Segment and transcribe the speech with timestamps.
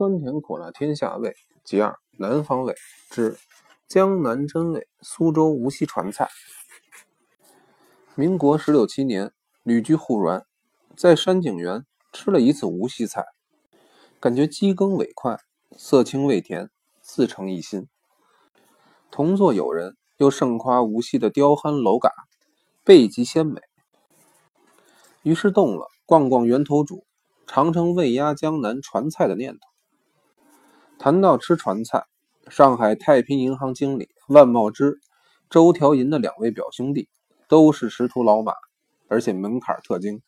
[0.00, 2.74] 酸甜苦辣天下味，其二南方味
[3.10, 3.36] 之
[3.86, 6.30] 江南真味苏州无锡传菜。
[8.14, 9.30] 民国十六七年，
[9.62, 10.46] 旅居沪软，
[10.96, 11.84] 在山景园
[12.14, 13.26] 吃了一次无锡菜，
[14.18, 15.38] 感觉鸡羹味快，
[15.76, 16.70] 色清味甜，
[17.02, 17.86] 自成一心。
[19.10, 22.10] 同座友人又盛夸无锡的雕憨楼嘎，
[22.82, 23.60] 倍极鲜美，
[25.22, 27.04] 于是动了逛逛源头主。
[27.46, 29.69] 尝尝味压江南传菜的念头。
[31.02, 32.04] 谈到吃船菜，
[32.50, 35.00] 上海太平银行经理万茂之、
[35.48, 37.08] 周调银的两位表兄弟
[37.48, 38.52] 都是识途老马，
[39.08, 40.20] 而且门槛特精。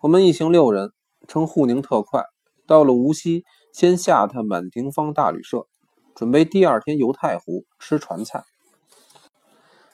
[0.00, 0.90] 我们一行六人
[1.28, 2.24] 乘沪宁特快
[2.66, 5.68] 到了无锡，先下榻满庭芳大旅社，
[6.16, 8.42] 准备第二天游太湖吃船菜。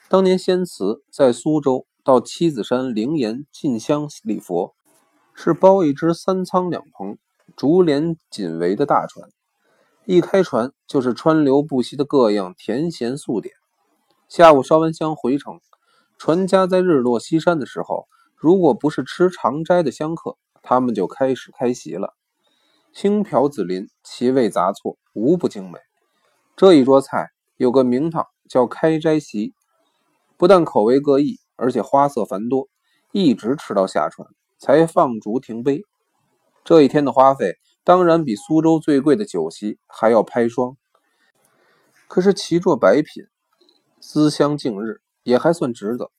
[0.09, 4.75] 当年仙慈在苏州到七子山灵岩进香礼佛。
[5.35, 7.19] 是包一只三舱两棚、
[7.55, 9.30] 竹帘锦围的大船，
[10.13, 13.55] 一开船就是川流不息的各样甜咸素点。
[14.29, 15.61] 下午烧完香回城，
[16.19, 22.17] 船家在日落西山的时候，如果不是吃长斋的香客，他们就开始开席了。
[22.93, 25.79] 青瓢子林，其味杂错，无不精美。
[26.57, 29.55] 这一桌菜有个名堂，叫开斋席，
[30.37, 32.67] 不但口味各异，而且花色繁多，
[33.13, 34.27] 一直吃到下船。
[34.59, 35.83] 才放烛停杯，
[36.65, 40.77] 这一天的花费当然比苏州最贵的酒席还要拍双。
[42.09, 43.27] 可是齐桌白品，
[44.01, 46.11] 思乡敬日，也还算值得。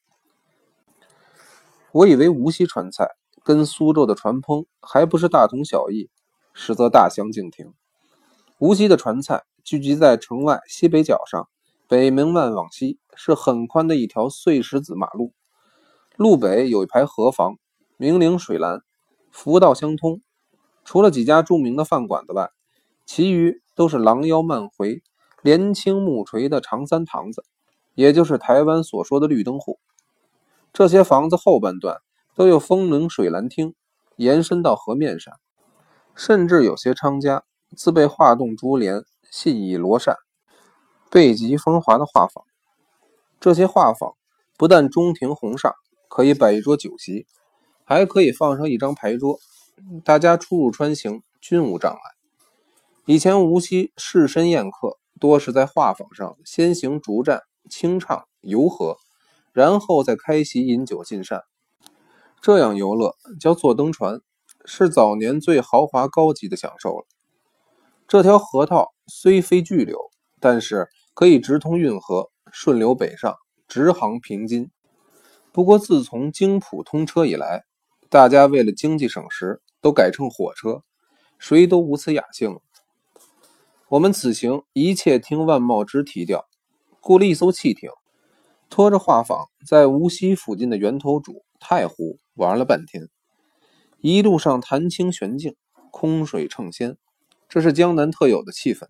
[1.91, 3.09] 我以为无锡传菜
[3.43, 6.09] 跟苏州的传烹还不是大同小异，
[6.53, 7.73] 实则大相径庭。
[8.57, 11.49] 无锡的传菜聚集在城外西北角上，
[11.87, 15.33] 北门外往西是很宽的一条碎石子马路，
[16.15, 17.57] 路北有一排河房。
[17.97, 18.81] 明陵水蓝，
[19.29, 20.21] 福道相通。
[20.91, 22.51] 除了几家著名的饭馆子外，
[23.05, 25.01] 其余都是狼腰漫回、
[25.41, 27.45] 连青木垂的长三堂子，
[27.95, 29.79] 也就是台湾所说的绿灯户。
[30.73, 32.01] 这些房子后半段
[32.35, 33.73] 都有风铃水蓝厅，
[34.17, 35.33] 延伸到河面上，
[36.13, 40.17] 甚至有些商家自备画栋珠帘、细倚罗扇、
[41.09, 42.43] 背极风华的画舫。
[43.39, 44.15] 这些画舫
[44.57, 45.73] 不但中庭红上，
[46.09, 47.25] 可以摆一桌酒席。
[47.85, 49.39] 还可以放上一张牌桌，
[50.03, 51.99] 大家出入穿行均无障碍。
[53.05, 58.97] 以前无锡士绅宴客多是在画舫上先行竹战、清唱、游河，
[59.51, 61.43] 然后再开席饮酒进膳。
[62.41, 64.21] 这样游乐叫坐登船，
[64.65, 67.05] 是早年最豪华高级的享受了。
[68.07, 69.97] 这条河套虽非巨流，
[70.39, 73.35] 但是可以直通运河，顺流北上，
[73.67, 74.69] 直航平津。
[75.51, 77.63] 不过自从京浦通车以来，
[78.09, 80.83] 大家为了经济省时，都改乘火车，
[81.39, 82.59] 谁都无此雅兴。
[83.89, 86.47] 我们此行一切听万茂之提调，
[87.01, 87.89] 雇了一艘汽艇，
[88.69, 93.09] 拖着画舫在无锡附近的源头渚太湖玩了半天。
[93.99, 95.55] 一路上潭清玄静，
[95.91, 96.97] 空水称仙，
[97.49, 98.87] 这是江南特有的气氛。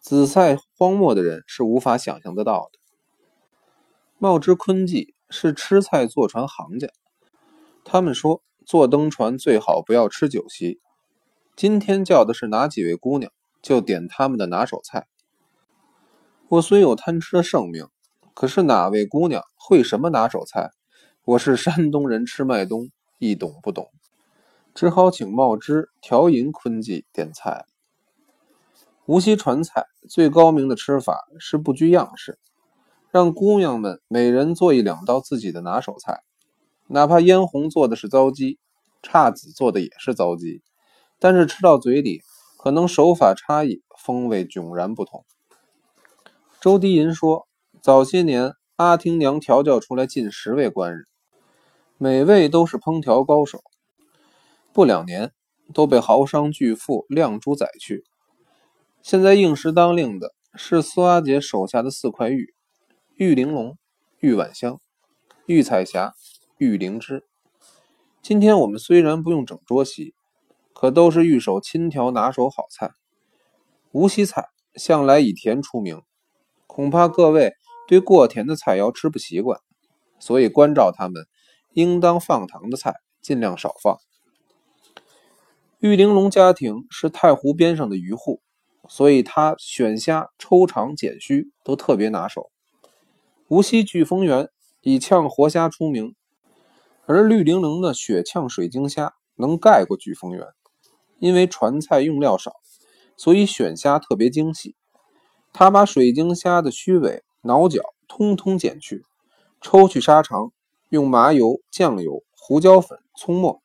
[0.00, 2.78] 紫菜荒漠的人是无法想象得到的。
[4.18, 6.88] 茂之坤记是吃菜坐船行家。
[7.84, 10.80] 他们说，坐登船最好不要吃酒席。
[11.54, 13.30] 今天叫的是哪几位姑娘，
[13.62, 15.06] 就点他们的拿手菜。
[16.48, 17.86] 我虽有贪吃的盛名，
[18.34, 20.72] 可是哪位姑娘会什么拿手菜？
[21.24, 22.90] 我是山东人，吃麦冬，
[23.20, 23.88] 一懂不懂，
[24.74, 27.66] 只好请茂之调银坤记点菜。
[29.04, 32.40] 无锡传菜最高明的吃法是不拘样式，
[33.12, 36.24] 让姑娘们每人做一两道自己的拿手菜。
[36.88, 38.58] 哪怕嫣红做的是糟鸡，
[39.02, 40.62] 姹紫做的也是糟鸡，
[41.18, 42.22] 但是吃到嘴里，
[42.58, 45.24] 可能手法差异，风味迥然不同。
[46.60, 47.48] 周迪银说，
[47.82, 51.06] 早些年阿廷娘调教出来近十位官人，
[51.98, 53.62] 每位都是烹调高手，
[54.72, 55.32] 不两年
[55.74, 58.04] 都被豪商巨富亮珠宰去。
[59.02, 62.54] 现在应时当令的是苏阿姐手下的四块玉：
[63.16, 63.76] 玉玲珑、
[64.20, 64.80] 玉婉香、
[65.46, 66.14] 玉彩霞。
[66.58, 67.26] 玉灵芝，
[68.22, 70.14] 今天我们虽然不用整桌席，
[70.72, 72.92] 可都是玉手亲调拿手好菜。
[73.92, 76.00] 无锡菜向来以甜出名，
[76.66, 77.52] 恐怕各位
[77.86, 79.60] 对过甜的菜肴吃不习惯，
[80.18, 81.26] 所以关照他们，
[81.74, 83.98] 应当放糖的菜尽量少放。
[85.80, 88.40] 玉玲珑家庭是太湖边上的渔户，
[88.88, 92.50] 所以他选虾、抽肠、剪须都特别拿手。
[93.48, 94.48] 无锡聚丰园
[94.80, 96.14] 以炝活虾出名。
[97.08, 100.44] 而绿玲珑的雪炝水晶虾能盖过聚丰园，
[101.20, 102.52] 因为传菜用料少，
[103.16, 104.74] 所以选虾特别精细。
[105.52, 109.04] 他把水晶虾的须尾、脑角通通剪去，
[109.60, 110.52] 抽去沙肠，
[110.88, 113.62] 用麻油、酱油、胡椒粉、葱末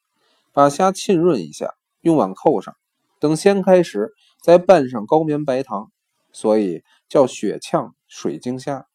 [0.54, 2.76] 把虾浸润一下，用碗扣上。
[3.20, 5.92] 等掀开时，再拌上高棉白糖，
[6.32, 8.86] 所以叫雪炝水晶虾。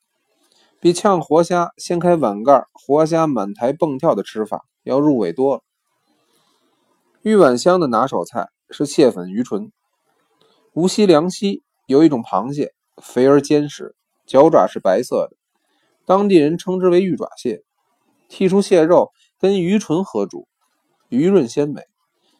[0.86, 5.62] 比炝活虾掀开碗盖，活虾满台蹦跳的吃法要入味多了。
[7.22, 9.72] 玉碗香的拿手菜是蟹粉鱼唇。
[10.74, 12.72] 无锡梁溪有一种螃蟹。
[13.02, 13.96] 肥而坚实，
[14.26, 15.36] 脚爪是白色的，
[16.04, 17.64] 当地人称之为玉爪蟹。
[18.30, 19.10] 剔出蟹肉，
[19.40, 20.46] 跟鱼唇合煮，
[21.08, 21.82] 鱼润鲜美，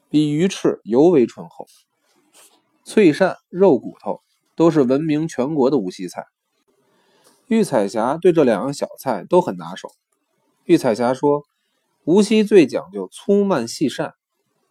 [0.09, 1.67] 比鱼翅尤为醇厚。
[2.85, 4.21] 脆鳝、肉骨头
[4.55, 6.23] 都是闻名全国的无锡菜。
[7.49, 9.89] 玉彩霞对这两样小菜都很拿手。
[10.65, 11.45] 玉彩霞说
[12.03, 14.13] ：“无锡最讲究粗鳗细鳝，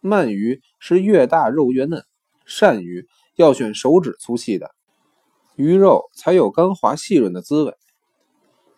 [0.02, 2.04] 鳗鱼是越大肉越嫩，
[2.46, 4.70] 鳝鱼要选手指粗细的。”
[5.56, 7.74] 鱼肉才有干滑细润的滋味。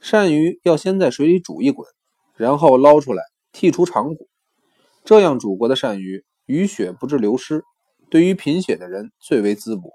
[0.00, 1.88] 鳝鱼要先在水里煮一滚，
[2.36, 4.28] 然后捞出来剔除肠骨，
[5.04, 7.64] 这样煮过的鳝鱼鱼血不致流失，
[8.08, 9.90] 对于贫血的人最为滋补。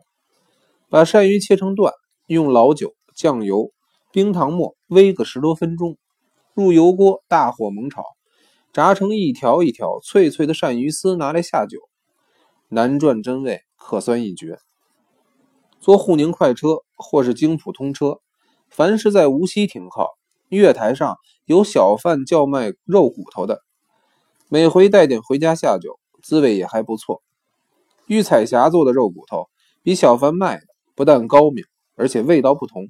[0.90, 1.94] 把鳝鱼切成段，
[2.28, 3.72] 用老酒、酱油、
[4.14, 5.98] 冰糖末煨个十多分钟，
[6.54, 8.04] 入油锅大火猛炒，
[8.72, 11.80] 炸成一条一条脆脆的鳝鱼丝，拿来下酒，
[12.70, 14.60] 难赚真味，可酸一绝。
[15.80, 18.20] 坐沪宁快车或是京普通车，
[18.70, 20.12] 凡是在无锡停靠，
[20.50, 23.64] 月台上有小贩叫卖肉骨头的，
[24.48, 27.24] 每回带点回家下酒，滋味也还不错。
[28.06, 29.50] 玉彩霞做的肉骨头
[29.82, 31.66] 比小贩卖的不但高明，
[31.96, 32.90] 而且味道不同。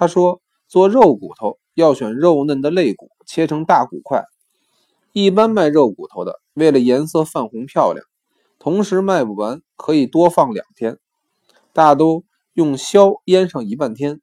[0.00, 4.24] 他说，做肉骨头要选肉嫩的肋骨，切成大骨块。
[5.12, 8.02] 一般卖肉骨头的，为了颜色泛红漂亮，
[8.58, 10.96] 同时卖不完，可以多放两天。
[11.74, 12.24] 大都
[12.54, 14.22] 用硝腌上一半天，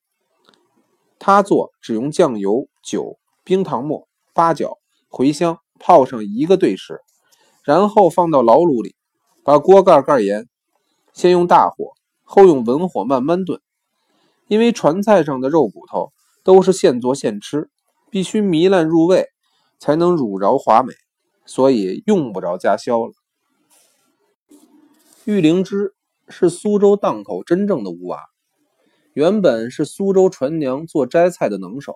[1.19, 4.79] 他做只用酱油、酒、冰糖末、八角、
[5.11, 7.01] 茴香泡上一个对时，
[7.63, 8.95] 然后放到老卤里，
[9.43, 10.47] 把锅盖盖严，
[11.13, 11.91] 先用大火，
[12.23, 13.61] 后用文火慢慢炖。
[14.47, 16.11] 因为传菜上的肉骨头
[16.43, 17.69] 都是现做现吃，
[18.09, 19.27] 必须糜烂入味，
[19.79, 20.93] 才能乳饶华美，
[21.45, 23.13] 所以用不着加硝了。
[25.25, 25.93] 玉灵芝。
[26.29, 28.19] 是苏州档口真正的乌娃，
[29.13, 31.95] 原本是苏州传娘做摘菜的能手。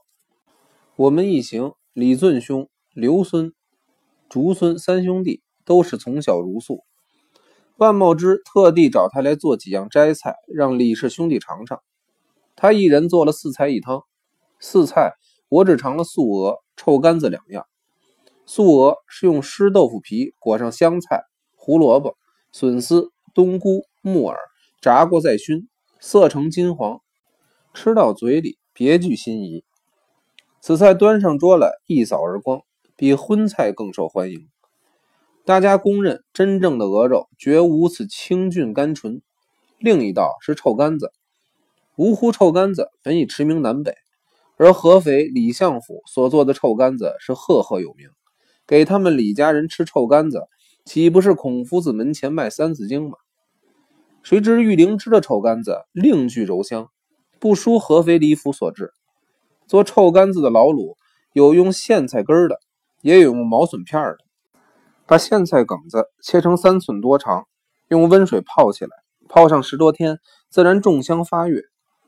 [0.95, 3.51] 我们一行李尊兄、刘孙、
[4.29, 6.85] 竹孙三兄弟都是从小如素。
[7.75, 11.81] 万茂之特地找他来做几样摘菜，让李氏兄弟尝尝。
[12.61, 14.03] 他一人做了四菜一汤。
[14.59, 15.13] 四菜
[15.49, 17.65] 我只尝了素鹅、臭干子两样。
[18.45, 21.23] 素鹅是用湿豆腐皮裹上香菜、
[21.55, 22.15] 胡萝卜、
[22.51, 23.81] 笋丝、冬菇。
[24.03, 24.37] 木耳
[24.79, 25.67] 炸过再熏，
[25.99, 27.01] 色呈金黄，
[27.73, 29.63] 吃到嘴里别具心仪。
[30.59, 32.61] 此菜端上桌来，一扫而光，
[32.95, 34.47] 比荤菜更受欢迎。
[35.45, 39.21] 大家公认，真正的鹅肉绝无此清俊甘醇。
[39.79, 41.11] 另一道是臭干子，
[42.01, 43.93] 芜湖臭干子本已驰名南北，
[44.57, 48.09] 而合肥李相府所做的臭干子是赫赫有名。
[48.65, 50.47] 给他们李家人吃臭干子，
[50.83, 53.17] 岂不是孔夫子门前卖三字经吗？
[54.23, 56.87] 谁知玉灵芝的臭干子另具柔香，
[57.39, 58.93] 不输合肥李府所制。
[59.67, 60.95] 做臭干子的老卤
[61.33, 62.59] 有用苋菜根的，
[63.03, 64.17] 也有用毛笋片的。
[65.05, 67.45] 把苋菜梗子切成三寸多长，
[67.89, 68.89] 用温水泡起来，
[69.29, 70.17] 泡上十多天，
[70.49, 71.61] 自然重香发悦。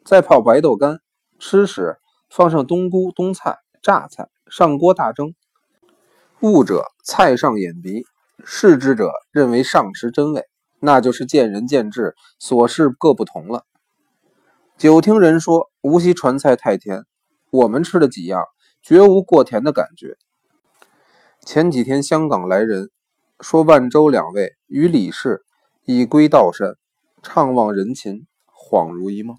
[0.06, 1.00] 再泡白豆干，
[1.40, 1.98] 吃时
[2.30, 5.34] 放上冬菇、冬菜、榨菜，上锅大蒸。
[6.42, 8.04] 悟者菜上眼鼻，
[8.44, 10.44] 视之者认为上食真味。
[10.80, 13.64] 那就是见仁见智，所事各不同了。
[14.78, 17.06] 久听人说无锡传菜太甜，
[17.50, 18.44] 我们吃了几样
[18.82, 20.18] 绝无过甜的感觉。
[21.46, 22.90] 前几天香港来人
[23.40, 25.44] 说，万州两位与李氏
[25.86, 26.76] 已归道山，
[27.22, 29.38] 怅望人情，恍如一梦。